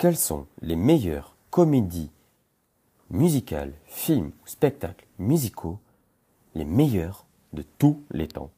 [0.00, 2.10] Quelles sont les meilleures comédies
[3.10, 5.78] musicales, films spectacles musicaux
[6.54, 8.50] les meilleurs de tous les temps?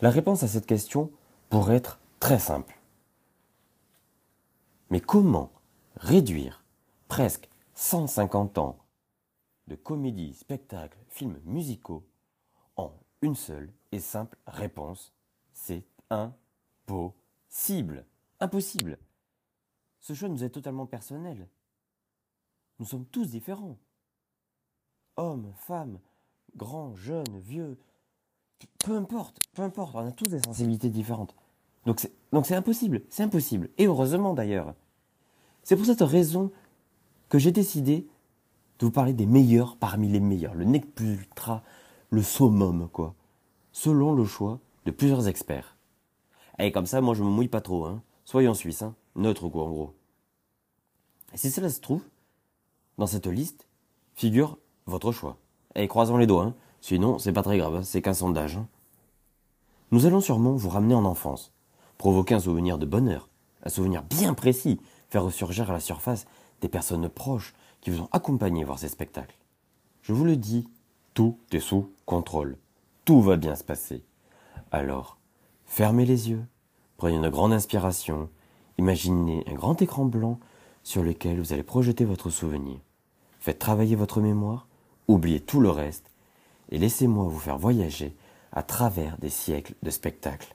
[0.00, 1.12] La réponse à cette question
[1.50, 2.80] pourrait être très simple.
[4.88, 5.52] Mais comment
[5.96, 6.64] réduire
[7.08, 8.78] presque 150 ans
[9.68, 12.06] de comédies, spectacles, films musicaux
[12.76, 12.90] en
[13.20, 15.12] une seule et simple réponse?
[15.52, 18.06] C'est impossible.
[18.40, 18.96] Impossible.
[20.06, 21.48] Ce choix nous est totalement personnel.
[22.78, 23.76] Nous sommes tous différents.
[25.16, 25.98] Hommes, femmes,
[26.54, 27.76] grands, jeunes, vieux,
[28.84, 31.34] peu importe, peu importe, on a tous des sensibilités différentes.
[31.86, 33.68] Donc c'est, impossible, c'est impossible.
[33.78, 34.76] Et heureusement d'ailleurs.
[35.64, 36.52] C'est pour cette raison
[37.28, 38.06] que j'ai décidé
[38.78, 41.64] de vous parler des meilleurs parmi les meilleurs, le nec plus ultra,
[42.10, 43.16] le summum, quoi,
[43.72, 45.76] selon le choix de plusieurs experts.
[46.60, 48.04] Et comme ça, moi je me mouille pas trop, hein.
[48.24, 48.94] Soyons suisses, hein.
[49.16, 49.95] Neutre, quoi, en gros.
[51.36, 52.00] Et si cela se trouve,
[52.96, 53.68] dans cette liste,
[54.14, 54.56] figure
[54.86, 55.36] votre choix.
[55.74, 56.54] Et croisons les doigts, hein.
[56.80, 57.82] Sinon, c'est pas très grave, hein.
[57.82, 58.56] c'est qu'un sondage.
[58.56, 58.66] Hein.
[59.90, 61.52] Nous allons sûrement vous ramener en enfance,
[61.98, 63.28] provoquer un souvenir de bonheur,
[63.64, 66.24] un souvenir bien précis, faire ressurgir à la surface
[66.62, 69.36] des personnes proches qui vous ont accompagné voir ces spectacles.
[70.00, 70.66] Je vous le dis,
[71.12, 72.56] tout est sous contrôle.
[73.04, 74.02] Tout va bien se passer.
[74.70, 75.18] Alors,
[75.66, 76.46] fermez les yeux,
[76.96, 78.30] prenez une grande inspiration,
[78.78, 80.40] imaginez un grand écran blanc
[80.86, 82.78] sur lequel vous allez projeter votre souvenir.
[83.40, 84.68] Faites travailler votre mémoire,
[85.08, 86.12] oubliez tout le reste,
[86.68, 88.14] et laissez-moi vous faire voyager
[88.52, 90.54] à travers des siècles de spectacles.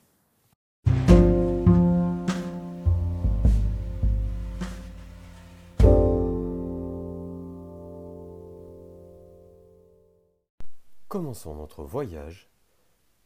[11.09, 12.49] Commençons notre voyage,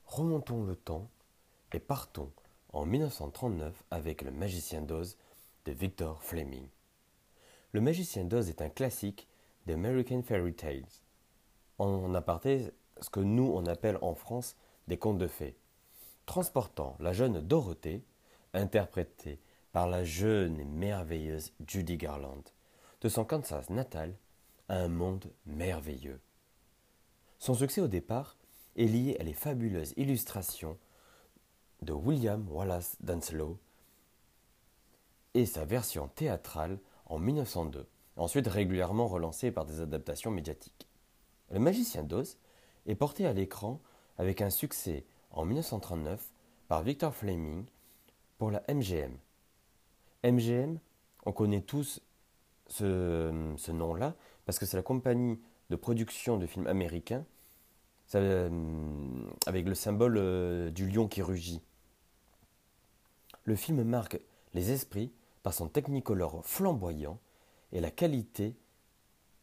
[0.06, 1.12] remontons le temps
[1.72, 2.32] et partons
[2.74, 5.20] en 1939 avec Le Magicien d'Oz
[5.66, 6.66] de Victor Fleming.
[7.76, 9.28] Le Magicien d'Oz est un classique
[9.66, 10.86] des American Fairy Tales.
[11.78, 14.56] En aparté, ce que nous on appelle en France
[14.88, 15.58] des contes de fées,
[16.26, 18.06] transportant la jeune Dorothée,
[18.54, 19.42] interprétée
[19.74, 22.44] par la jeune et merveilleuse Judy Garland,
[23.02, 24.16] de son Kansas natal
[24.70, 26.22] à un monde merveilleux.
[27.40, 28.38] Son succès au départ
[28.78, 30.78] est lié à les fabuleuses illustrations
[31.82, 33.60] de William Wallace Danslow
[35.34, 40.88] et sa version théâtrale en 1902, ensuite régulièrement relancée par des adaptations médiatiques.
[41.52, 42.38] Le magicien d'Oz
[42.86, 43.80] est porté à l'écran
[44.18, 46.32] avec un succès en 1939
[46.68, 47.66] par Victor Fleming
[48.38, 49.18] pour la MGM.
[50.24, 50.80] MGM,
[51.26, 52.02] on connaît tous
[52.68, 55.40] ce, ce nom-là parce que c'est la compagnie
[55.70, 57.26] de production de films américains
[58.14, 58.50] euh,
[59.48, 61.62] avec le symbole euh, du lion qui rugit.
[63.44, 64.20] Le film marque
[64.54, 65.12] les esprits
[65.46, 67.20] par son technicolor flamboyant
[67.72, 68.56] et la qualité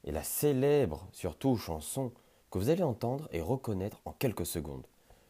[0.03, 2.11] et la célèbre, surtout chanson,
[2.51, 4.85] que vous allez entendre et reconnaître en quelques secondes.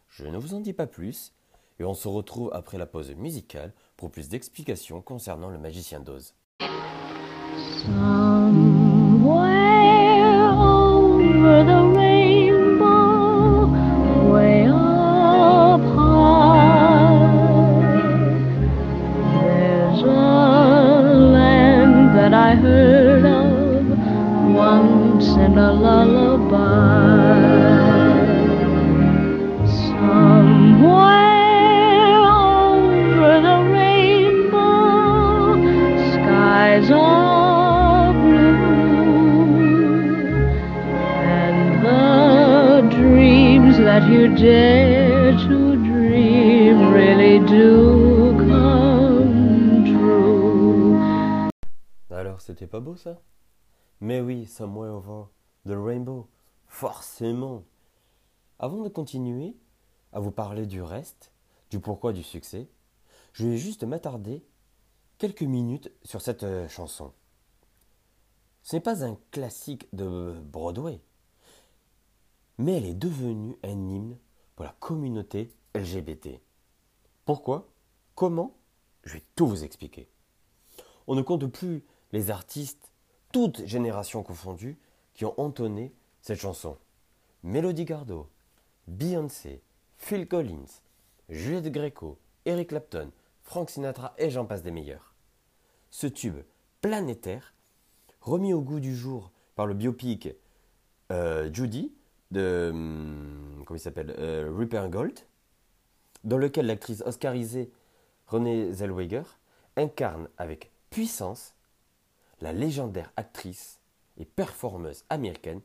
[0.08, 1.34] Je ne vous en dis pas plus,
[1.78, 6.34] et on se retrouve après la pause musicale pour plus d'explications concernant le magicien d'Oz.
[52.10, 53.20] Alors, c'était pas beau ça?
[54.00, 55.24] Mais oui, Somewhere Over
[55.66, 56.30] the Rainbow,
[56.68, 57.64] forcément.
[58.58, 59.54] Avant de continuer
[60.14, 61.30] à vous parler du reste,
[61.68, 62.70] du pourquoi du succès,
[63.34, 64.42] je vais juste m'attarder
[65.18, 67.12] quelques minutes sur cette euh, chanson.
[68.62, 71.02] Ce n'est pas un classique de Broadway,
[72.58, 74.18] mais elle est devenue un hymne
[74.54, 76.40] pour la communauté LGBT.
[77.24, 77.68] Pourquoi?
[78.14, 78.56] Comment?
[79.04, 80.08] Je vais tout vous expliquer.
[81.06, 82.92] On ne compte plus les artistes,
[83.32, 84.78] toutes générations confondues,
[85.14, 86.76] qui ont entonné cette chanson.
[87.42, 88.28] Melody Gardot,
[88.86, 89.62] Beyoncé,
[89.98, 90.80] Phil Collins,
[91.28, 93.10] Juliette Greco, Eric Clapton,
[93.42, 95.14] Frank Sinatra et j'en passe des meilleurs.
[95.90, 96.38] Ce tube
[96.80, 97.54] planétaire,
[98.20, 100.28] remis au goût du jour par le biopic
[101.10, 101.92] euh, Judy
[102.32, 105.18] de hum, comment il s'appelle euh, Rupert Gold,
[106.24, 107.70] dans lequel l'actrice oscarisée
[108.26, 109.24] Renée Zellweger
[109.76, 111.54] incarne avec puissance
[112.40, 113.78] la légendaire actrice
[114.18, 115.60] et performeuse américaine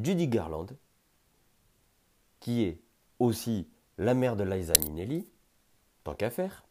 [0.00, 0.66] Judy Garland,
[2.40, 2.80] qui est
[3.18, 5.26] aussi la mère de Liza Minnelli,
[6.02, 6.64] tant qu'à faire,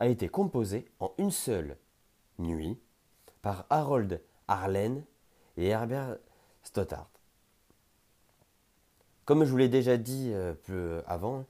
[0.00, 1.76] a été composée en une seule
[2.38, 2.78] nuit
[3.42, 5.04] par Harold Arlen
[5.56, 6.16] et Herbert
[6.62, 7.10] Stoddart.
[9.30, 11.44] Comme je vous l'ai déjà dit euh, plus avant,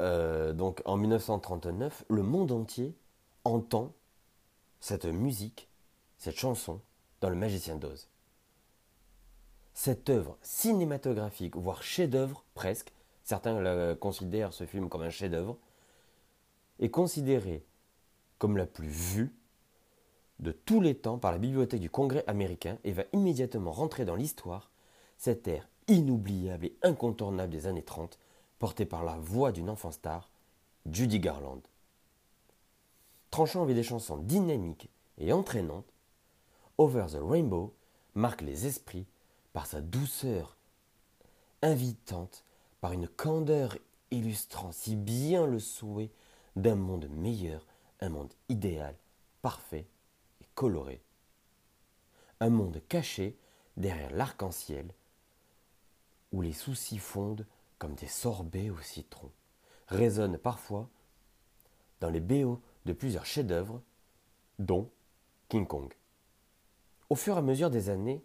[0.00, 2.96] euh, donc en 1939, le monde entier
[3.44, 3.92] entend
[4.80, 5.68] cette musique,
[6.16, 6.80] cette chanson
[7.20, 8.08] dans Le Magicien d'Oz.
[9.74, 12.94] Cette œuvre cinématographique, voire chef-d'œuvre presque,
[13.24, 15.58] certains considèrent ce film comme un chef-d'œuvre,
[16.78, 17.62] est considérée
[18.38, 19.34] comme la plus vue
[20.38, 24.16] de tous les temps par la Bibliothèque du Congrès américain et va immédiatement rentrer dans
[24.16, 24.70] l'histoire,
[25.18, 28.18] cette ère inoubliable et incontournable des années 30,
[28.58, 30.30] portée par la voix d'une enfant star,
[30.90, 31.60] Judy Garland.
[33.30, 34.88] Tranchant avec des chansons dynamiques
[35.18, 35.92] et entraînantes,
[36.78, 37.74] Over the Rainbow
[38.14, 39.06] marque les esprits
[39.52, 40.56] par sa douceur
[41.62, 42.44] invitante,
[42.80, 43.76] par une candeur
[44.10, 46.10] illustrant si bien le souhait
[46.54, 47.66] d'un monde meilleur,
[48.00, 48.94] un monde idéal,
[49.42, 49.86] parfait
[50.40, 51.02] et coloré.
[52.40, 53.38] Un monde caché
[53.76, 54.92] derrière l'arc-en-ciel,
[56.36, 57.46] où les soucis fondent
[57.78, 59.30] comme des sorbets au citron,
[59.88, 60.86] résonnent parfois
[62.00, 63.80] dans les BO de plusieurs chefs-d'œuvre,
[64.58, 64.90] dont
[65.48, 65.90] King Kong.
[67.08, 68.22] Au fur et à mesure des années,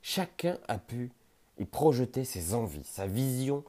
[0.00, 1.10] chacun a pu
[1.58, 3.64] y projeter ses envies, sa vision,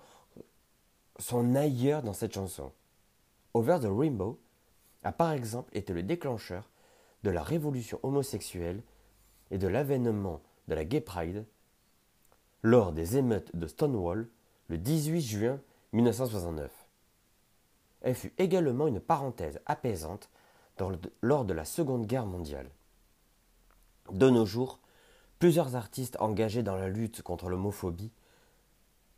[1.17, 2.71] son ailleurs dans cette chanson.
[3.55, 4.39] Over the Rainbow
[5.03, 6.69] a par exemple été le déclencheur
[7.23, 8.83] de la révolution homosexuelle
[9.49, 11.45] et de l'avènement de la Gay Pride
[12.63, 14.29] lors des émeutes de Stonewall
[14.67, 15.61] le 18 juin
[15.93, 16.71] 1969.
[18.01, 20.29] Elle fut également une parenthèse apaisante
[21.21, 22.69] lors de la Seconde Guerre mondiale.
[24.11, 24.79] De nos jours,
[25.39, 28.11] plusieurs artistes engagés dans la lutte contre l'homophobie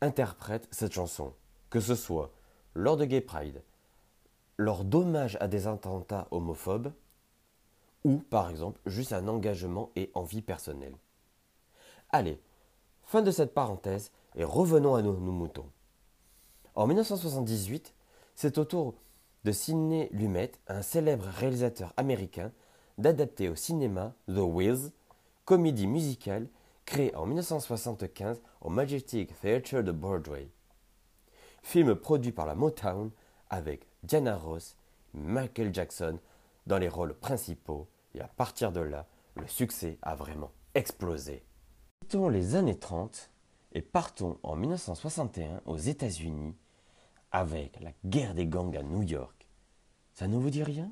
[0.01, 1.33] interprètent cette chanson,
[1.69, 2.31] que ce soit
[2.75, 3.63] lors de Gay Pride,
[4.57, 6.93] lors d'hommages à des attentats homophobes,
[8.03, 10.95] ou par exemple juste un engagement et envie personnelle.
[12.11, 12.39] Allez,
[13.07, 15.71] fin de cette parenthèse et revenons à nos, moutons.
[16.75, 17.93] En 1978,
[18.35, 18.95] c'est au tour
[19.45, 22.51] de Sidney Lumet, un célèbre réalisateur américain,
[22.97, 24.91] d'adapter au cinéma The Wiz,
[25.45, 26.47] comédie musicale
[26.85, 30.49] créée en 1975 au Majestic Theatre de Broadway.
[31.63, 33.09] Film produit par la Motown
[33.49, 34.75] avec Diana Ross
[35.13, 36.19] Michael Jackson
[36.65, 41.43] dans les rôles principaux et à partir de là, le succès a vraiment explosé.
[42.07, 43.31] Quittons les années 30
[43.73, 46.55] et partons en 1961 aux États-Unis
[47.33, 49.45] avec la guerre des gangs à New York.
[50.13, 50.89] Ça ne vous dit rien?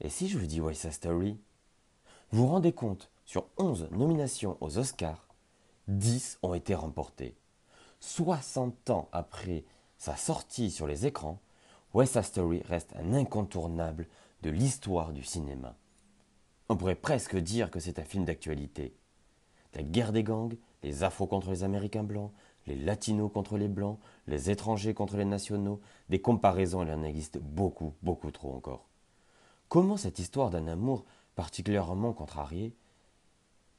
[0.00, 1.40] Et si je vous dis West Side Story?
[2.30, 5.26] Vous vous rendez compte, sur 11 nominations aux Oscars,
[5.88, 7.34] 10 ont été remportées.
[7.98, 9.64] 60 ans après
[9.98, 11.40] sa sortie sur les écrans,
[11.94, 14.06] West Side Story reste un incontournable
[14.42, 15.74] de l'histoire du cinéma.
[16.68, 18.94] On pourrait presque dire que c'est un film d'actualité.
[19.74, 22.32] La guerre des gangs, les afros contre les Américains blancs,
[22.66, 27.38] les latinos contre les blancs, les étrangers contre les nationaux, des comparaisons, il en existe
[27.38, 28.86] beaucoup, beaucoup trop encore.
[29.68, 31.04] Comment cette histoire d'un amour
[31.34, 32.74] particulièrement contrarié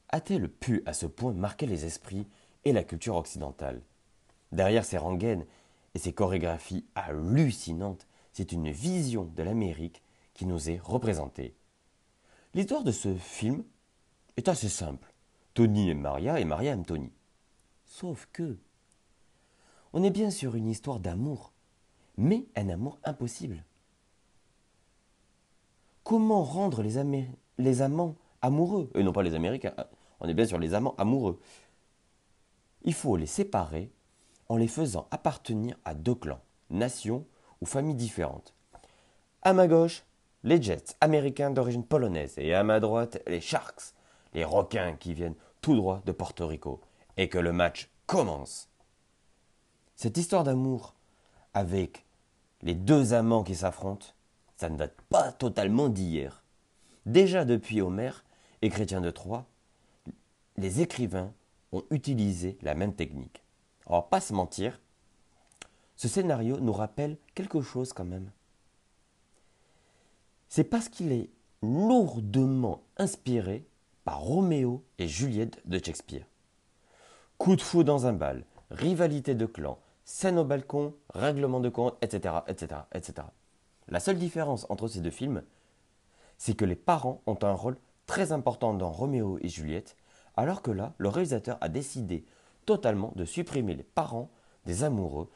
[0.09, 2.27] a-t-elle pu à ce point marquer les esprits
[2.65, 3.81] et la culture occidentale?
[4.51, 5.45] Derrière ces rengaines
[5.95, 10.01] et ces chorégraphies hallucinantes, c'est une vision de l'Amérique
[10.33, 11.55] qui nous est représentée.
[12.53, 13.63] L'histoire de ce film
[14.37, 15.12] est assez simple.
[15.53, 17.11] Tony aime Maria et Maria aime Tony.
[17.85, 18.57] Sauf que
[19.93, 21.53] on est bien sur une histoire d'amour,
[22.17, 23.63] mais un amour impossible.
[26.03, 26.97] Comment rendre les,
[27.81, 29.75] amants amoureux Et non pas les Américains,
[30.19, 31.39] on est bien sur les amants amoureux.
[32.81, 33.91] Il faut les séparer
[34.49, 36.41] en les faisant appartenir à deux clans,
[36.71, 37.25] nations
[37.61, 38.53] ou familles différentes.
[39.43, 40.03] À ma gauche,
[40.43, 43.93] les Jets américains d'origine polonaise et à ma droite, les Sharks,
[44.33, 46.81] les requins qui viennent tout droit de Porto Rico.
[47.17, 48.69] Et que le match commence.
[49.95, 50.95] Cette histoire d'amour
[51.53, 52.05] avec
[52.61, 54.07] les deux amants qui s'affrontent,
[54.57, 56.43] ça ne date pas totalement d'hier.
[57.05, 58.23] Déjà depuis Homère
[58.61, 59.45] et Chrétien de Troyes,
[60.57, 61.33] les écrivains
[61.71, 63.43] ont utilisé la même technique.
[63.87, 64.79] Alors, pas se mentir,
[65.95, 68.31] ce scénario nous rappelle quelque chose quand même.
[70.47, 71.29] C'est parce qu'il est
[71.61, 73.65] lourdement inspiré
[74.03, 76.25] par Roméo et Juliette de Shakespeare.
[77.37, 81.97] Coup de fou dans un bal, rivalité de clans, scène au balcon, règlement de compte,
[82.01, 83.27] etc., etc., etc.
[83.87, 85.43] La seule différence entre ces deux films,
[86.37, 89.95] c'est que les parents ont un rôle très important dans Roméo et Juliette,
[90.35, 92.25] alors que là, le réalisateur a décidé
[92.65, 94.29] totalement de supprimer les parents
[94.65, 95.29] des amoureux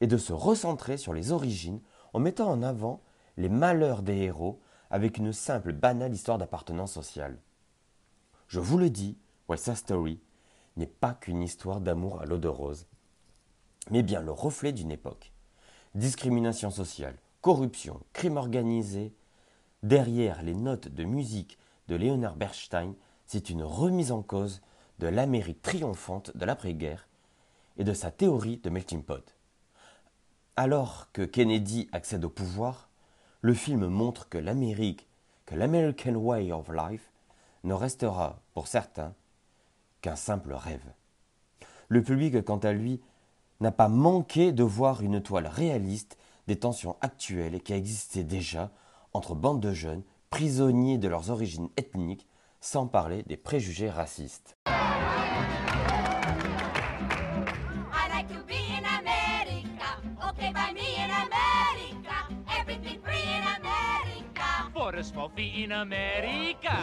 [0.00, 1.80] et de se recentrer sur les origines
[2.12, 3.00] en mettant en avant
[3.36, 4.60] les malheurs des héros
[4.90, 7.38] avec une simple banale histoire d'appartenance sociale.
[8.48, 10.20] Je vous le dis, West Side Story
[10.76, 12.86] n'est pas qu'une histoire d'amour à l'eau de rose,
[13.90, 15.32] mais bien le reflet d'une époque.
[15.94, 19.12] Discrimination sociale, corruption, crime organisé,
[19.82, 22.94] derrière les notes de musique de Leonard Bernstein,
[23.26, 24.62] c'est une remise en cause
[25.00, 27.08] de l'Amérique triomphante de l'après-guerre
[27.78, 29.34] et de sa théorie de melting pot.
[30.54, 32.88] Alors que Kennedy accède au pouvoir,
[33.40, 35.08] le film montre que l'Amérique,
[35.44, 37.10] que l'American Way of Life,
[37.66, 39.12] ne restera, pour certains,
[40.00, 40.92] qu'un simple rêve.
[41.88, 43.00] Le public, quant à lui,
[43.60, 48.70] n'a pas manqué de voir une toile réaliste des tensions actuelles qui existaient déjà
[49.12, 52.26] entre bandes de jeunes prisonniers de leurs origines ethniques,
[52.60, 54.56] sans parler des préjugés racistes.
[64.96, 66.74] For a in America.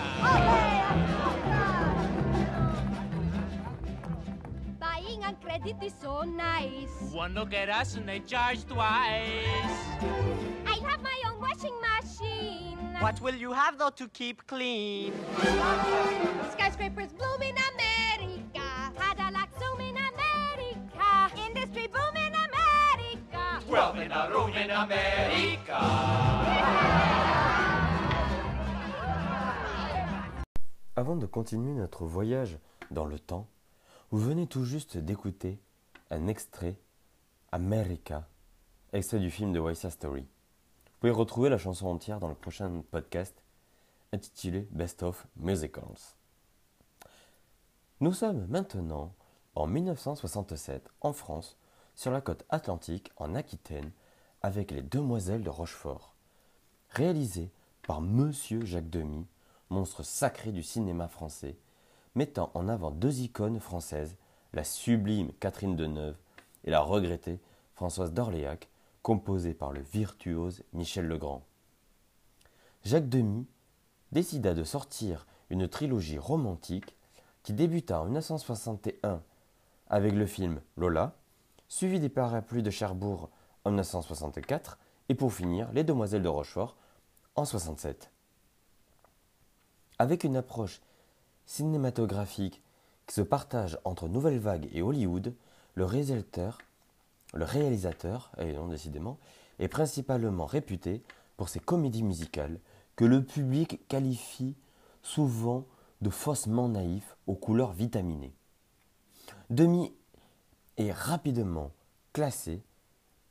[4.80, 6.92] Buying on credit is so nice.
[7.12, 9.66] One look at us and they charge twice.
[10.68, 12.78] I have my own washing machine.
[13.00, 15.12] What will you have though to keep clean?
[16.52, 18.94] Skyscrapers bloom in America.
[18.96, 21.32] Cadillac zoom in America.
[21.48, 23.64] Industry boom in America.
[23.68, 26.44] Wealth in a room in America.
[30.96, 32.60] Avant de continuer notre voyage
[32.92, 33.48] dans le temps,
[34.12, 35.60] vous venez tout juste d'écouter
[36.12, 36.78] un extrait
[37.52, 38.28] America,
[38.92, 40.22] extrait du film de Side Story.
[40.22, 43.42] Vous pouvez retrouver la chanson entière dans le prochain podcast
[44.12, 46.14] intitulé Best of Musicals.
[48.00, 49.16] Nous sommes maintenant
[49.56, 51.58] en 1967 en France,
[51.96, 53.92] sur la côte atlantique en Aquitaine,
[54.44, 56.14] avec Les Demoiselles de Rochefort,
[56.90, 57.50] réalisé
[57.82, 59.26] par Monsieur Jacques Demy,
[59.74, 61.58] monstre sacré du cinéma français,
[62.16, 64.16] mettant en avant deux icônes françaises,
[64.54, 66.16] la sublime Catherine Deneuve
[66.64, 67.40] et la regrettée
[67.74, 68.70] Françoise d'Orléac,
[69.02, 71.44] composée par le virtuose Michel Legrand.
[72.84, 73.46] Jacques Demy
[74.12, 76.96] décida de sortir une trilogie romantique
[77.42, 79.22] qui débuta en 1961
[79.88, 81.16] avec le film Lola,
[81.68, 83.30] suivi des Parapluies de Cherbourg
[83.66, 84.78] en 1964
[85.10, 86.78] et pour finir Les Demoiselles de Rochefort
[87.36, 88.13] en 1967.
[90.04, 90.82] Avec une approche
[91.46, 92.62] cinématographique
[93.08, 95.34] qui se partage entre Nouvelle Vague et Hollywood,
[95.76, 96.60] le réalisateur,
[99.60, 101.02] est principalement réputé
[101.38, 102.60] pour ses comédies musicales
[102.98, 104.58] que le public qualifie
[105.04, 105.64] souvent
[106.02, 108.36] de faussement naïfs aux couleurs vitaminées.
[109.50, 109.94] Demi
[110.76, 111.72] est rapidement
[112.12, 112.62] classé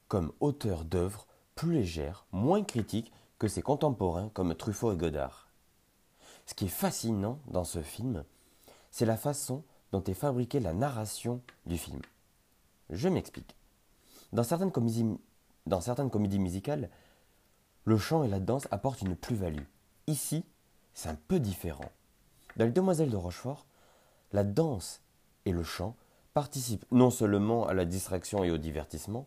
[0.09, 5.52] comme auteur d'œuvres plus légères, moins critiques que ses contemporains comme Truffaut et Godard.
[6.47, 8.25] Ce qui est fascinant dans ce film,
[8.91, 12.01] c'est la façon dont est fabriquée la narration du film.
[12.91, 13.57] Je m'explique.
[14.33, 16.91] Dans certaines comédies, musicales,
[17.85, 19.65] le chant et la danse apportent une plus-value.
[20.07, 20.45] Ici,
[20.95, 21.91] c'est un peu différent.
[22.57, 23.67] Dans Les Demoiselles de Rochefort,
[24.33, 25.01] la danse
[25.45, 25.97] et le chant
[26.35, 29.27] participent non seulement à la distraction et au divertissement,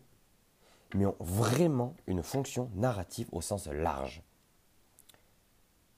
[0.94, 4.22] mais ont vraiment une fonction narrative au sens large.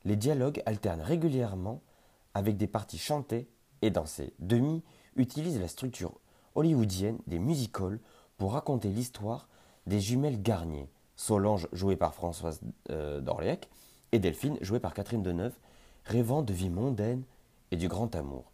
[0.05, 1.83] Les dialogues alternent régulièrement
[2.35, 3.49] avec des parties chantées
[3.83, 4.35] et dansées.
[4.39, 4.83] Demi
[5.17, 6.21] utilise la structure
[6.55, 8.01] hollywoodienne des musicals
[8.37, 9.49] pour raconter l'histoire
[9.87, 13.21] des jumelles Garnier, Solange jouée par Françoise euh,
[14.13, 15.59] et Delphine jouée par Catherine Deneuve,
[16.05, 17.25] rêvant de vie mondaine
[17.71, 18.53] et du grand amour.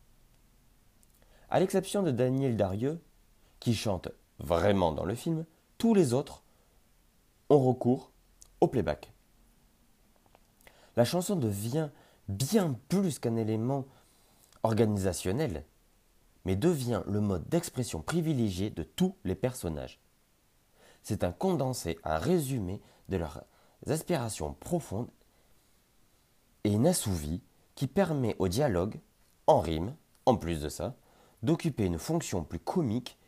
[1.50, 3.00] À l'exception de Daniel Darieux,
[3.60, 4.08] qui chante
[4.38, 5.44] vraiment dans le film,
[5.78, 6.42] tous les autres
[7.50, 8.10] ont recours
[8.60, 9.13] au playback.
[10.96, 11.90] La chanson devient
[12.28, 13.86] bien plus qu'un élément
[14.62, 15.64] organisationnel,
[16.44, 20.00] mais devient le mode d'expression privilégié de tous les personnages.
[21.02, 23.44] C'est un condensé, un résumé de leurs
[23.86, 25.10] aspirations profondes
[26.64, 27.42] et inassouvies
[27.74, 29.00] qui permet au dialogue,
[29.46, 29.94] en rime,
[30.26, 30.94] en plus de ça,
[31.42, 33.18] d'occuper une fonction plus comique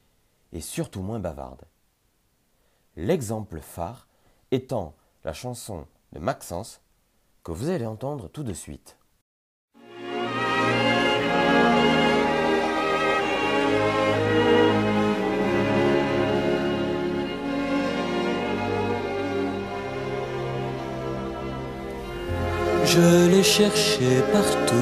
[0.52, 1.64] et surtout moins bavarde.
[2.96, 4.08] L'exemple phare
[4.50, 4.94] étant
[5.25, 6.80] la chanson de Maxence
[7.46, 8.96] que vous allez entendre tout de suite.
[22.84, 24.74] Je l'ai cherché partout,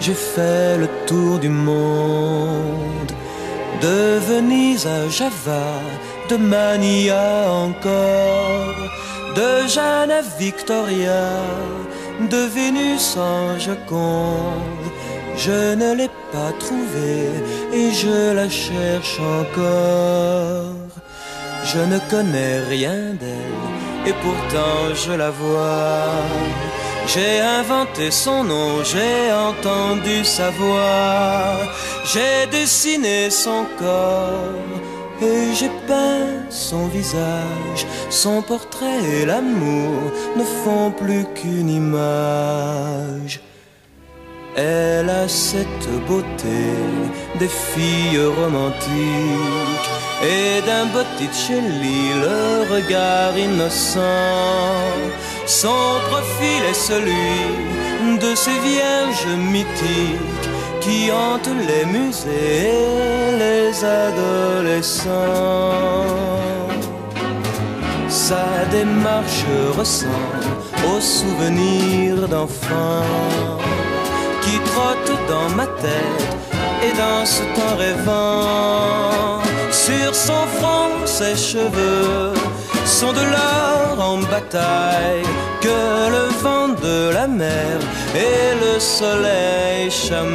[0.00, 3.12] j'ai fait le tour du monde.
[3.82, 5.66] De Venise à Java,
[6.30, 8.74] de Mania encore,
[9.36, 11.28] de Jeanne à Victoria,
[12.28, 14.86] de Vénus en Joconde.
[15.36, 17.30] Je ne l'ai pas trouvée
[17.72, 20.74] et je la cherche encore.
[21.64, 23.64] Je ne connais rien d'elle
[24.06, 26.10] et pourtant je la vois.
[27.06, 31.58] J'ai inventé son nom, j'ai entendu sa voix,
[32.10, 34.84] j'ai dessiné son corps
[35.54, 37.86] j'ai peint son visage.
[38.10, 43.40] Son portrait et l'amour ne font plus qu'une image.
[44.56, 46.62] Elle a cette beauté
[47.40, 49.90] des filles romantiques
[50.22, 54.00] et d'un Botticelli le regard innocent.
[55.46, 60.53] Son profil est celui de ces vierges mythiques
[60.84, 65.10] qui hantent les musées les adolescents.
[68.08, 69.44] Sa démarche
[69.78, 70.44] ressemble
[70.90, 73.58] aux souvenirs d'enfants
[74.42, 76.30] qui trottent dans ma tête
[76.86, 79.40] et dans ce temps rêvant.
[79.70, 82.34] Sur son front, ses cheveux
[82.84, 85.24] sont de l'or en bataille
[85.60, 87.78] que le vent de la mer
[88.14, 90.34] et le soleil chamaillent.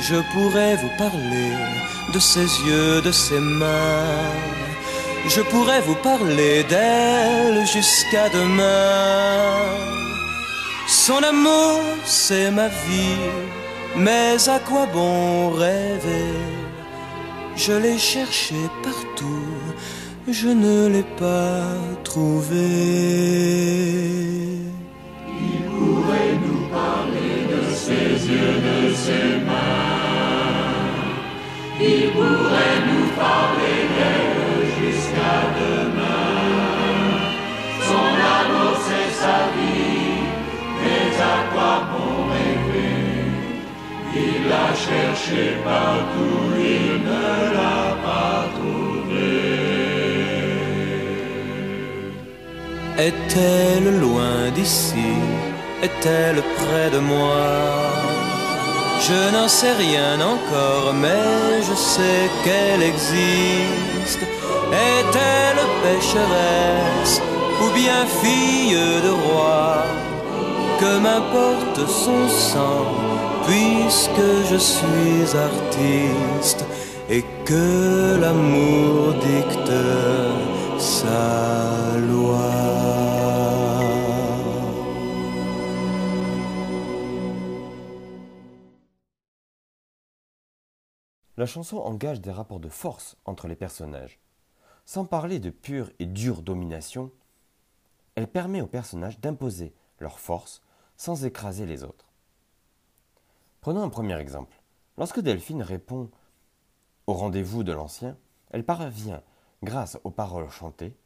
[0.00, 1.52] Je pourrais vous parler
[2.12, 4.34] de ses yeux, de ses mains.
[5.28, 9.56] Je pourrais vous parler d'elle jusqu'à demain.
[10.86, 13.30] Son amour, c'est ma vie,
[13.96, 16.69] mais à quoi bon rêver?
[17.66, 19.52] Je l'ai cherché partout,
[20.26, 21.60] je ne l'ai pas
[22.02, 22.56] trouvé.
[25.28, 30.80] Il pourrait nous parler de ses yeux, de ses mains.
[31.78, 33.79] Il pourrait nous parler
[44.50, 46.44] l'a cherché partout,
[46.76, 49.32] il ne l'a pas trouvé.
[53.08, 55.12] Est-elle loin d'ici?
[55.86, 57.40] Est-elle près de moi?
[59.08, 64.24] Je n'en sais rien encore, mais je sais qu'elle existe.
[64.92, 67.16] Est-elle pécheresse
[67.62, 69.62] ou bien fille de roi?
[70.80, 72.86] Que m'importe son sang,
[73.50, 76.64] puisque je suis artiste
[77.08, 79.72] et que l'amour dicte
[80.78, 82.50] sa loi.
[91.36, 94.20] La chanson engage des rapports de force entre les personnages.
[94.84, 97.10] Sans parler de pure et dure domination,
[98.14, 100.62] elle permet aux personnages d'imposer leur force
[100.96, 102.09] sans écraser les autres.
[103.60, 104.58] Prenons un premier exemple.
[104.96, 106.10] Lorsque Delphine répond
[107.06, 108.16] au rendez-vous de l'ancien,
[108.50, 109.22] elle parvient,
[109.62, 110.96] grâce aux paroles chantées,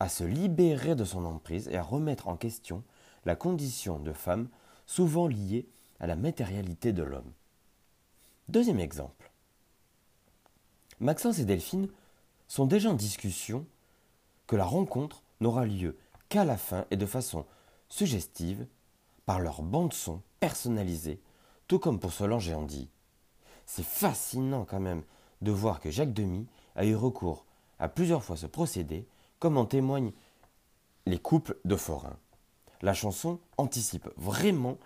[0.00, 2.82] à se libérer de son emprise et à remettre en question
[3.24, 4.48] la condition de femme
[4.86, 5.68] souvent liée
[6.00, 7.32] à la matérialité de l'homme.
[8.48, 9.30] Deuxième exemple.
[10.98, 11.88] Maxence et Delphine
[12.48, 13.66] sont déjà en discussion
[14.46, 15.96] que la rencontre n'aura lieu
[16.28, 17.46] qu'à la fin et de façon
[17.88, 18.66] suggestive
[19.26, 21.22] par leur bande-son personnalisée,
[21.68, 22.90] tout comme pour Solange et Andy.
[23.64, 25.02] C'est fascinant quand même
[25.40, 27.46] de voir que Jacques Demy a eu recours
[27.78, 30.12] à plusieurs fois ce procédé, comme en témoignent
[31.06, 32.18] les couples de forains.
[32.82, 34.76] La chanson anticipe vraiment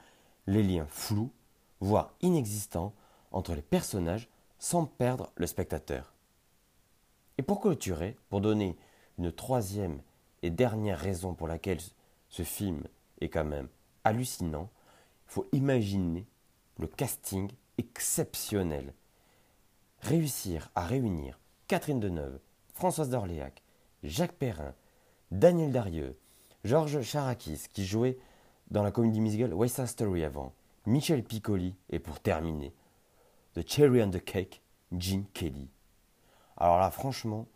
[0.47, 1.33] les liens flous,
[1.81, 2.95] voire inexistants,
[3.33, 4.29] entre les personnages
[4.61, 6.15] sans perdre le spectateur.
[7.37, 8.77] Et pour clôturer, pour donner
[9.19, 10.03] une troisième
[10.43, 11.81] et dernière raison pour laquelle
[12.29, 12.85] ce film
[13.21, 13.67] est quand même
[14.05, 14.71] hallucinant,
[15.29, 16.27] faut imaginer
[16.79, 18.95] le casting exceptionnel.
[20.01, 21.39] Réussir à réunir
[21.69, 22.41] Catherine Deneuve,
[22.73, 23.63] Françoise d'Orléac,
[24.03, 24.75] Jacques Perrin,
[25.31, 26.19] Daniel Darieux,
[26.65, 28.19] Georges Charakis qui jouait
[28.71, 30.53] dans la comédie musicale West Side Story avant,
[30.87, 32.75] Michel Piccoli et pour terminer,
[33.55, 34.63] The Cherry on the Cake,
[34.97, 35.69] Gene Kelly.
[36.57, 37.47] Alors là, franchement,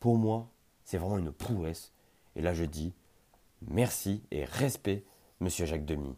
[0.00, 0.48] pour moi,
[0.84, 1.92] c'est vraiment une prouesse.
[2.36, 2.94] Et là, je dis
[3.62, 5.04] merci et respect,
[5.40, 6.16] monsieur Jacques Demy.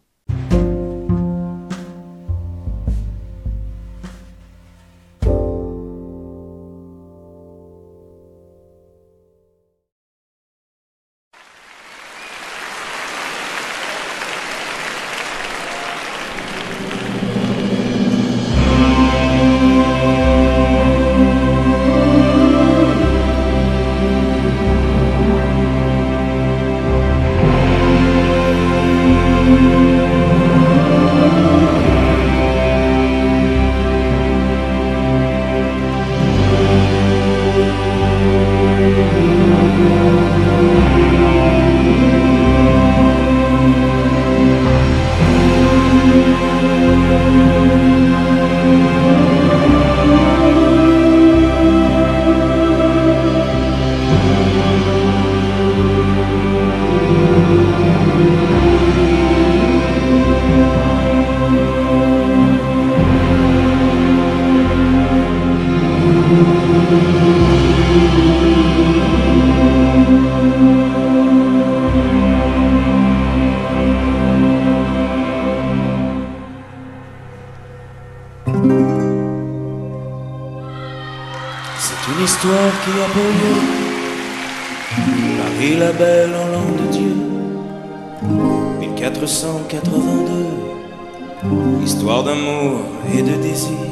[93.15, 93.89] Et de désir.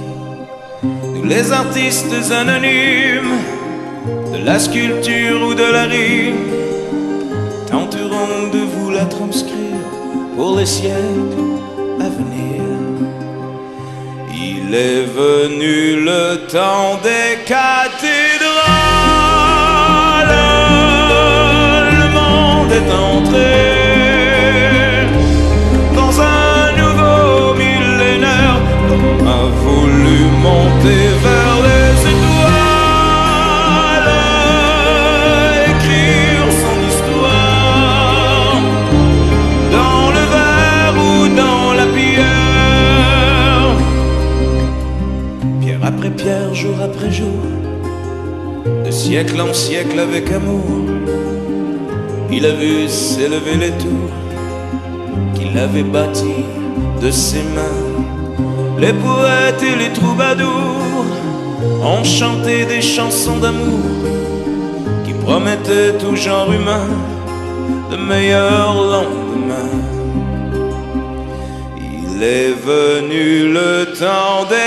[0.82, 3.36] Nous les artistes anonymes,
[4.32, 6.46] de la sculpture ou de la rime,
[7.70, 9.84] tenterons de vous la transcrire
[10.36, 11.60] pour les siècles
[12.00, 12.62] à venir.
[14.32, 18.26] Il est venu le temps des cathédrales.
[22.00, 23.75] Le monde est entré
[30.46, 32.42] monter vers les étoiles,
[35.72, 38.60] écrire son histoire
[39.76, 43.68] dans le verre ou dans la pierre.
[45.60, 47.42] Pierre après pierre, jour après jour,
[48.84, 50.70] de siècle en siècle avec amour,
[52.30, 54.16] il a vu s'élever les tours
[55.34, 56.44] qu'il avait bâties
[57.02, 57.85] de ses mains.
[58.78, 61.06] Les poètes et les troubadours
[61.82, 63.80] ont chanté des chansons d'amour
[65.04, 66.88] qui promettaient tout genre humain
[67.90, 69.76] de meilleurs lendemains.
[71.78, 74.66] Il est venu le temps des.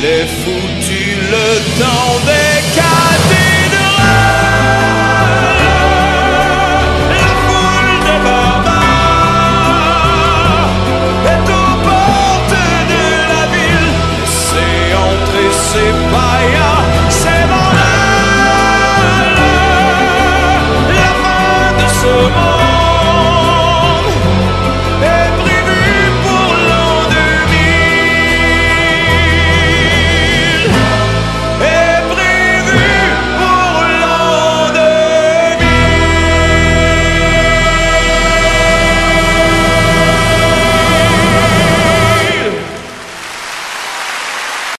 [0.00, 3.07] Il est foutu le temps des cas.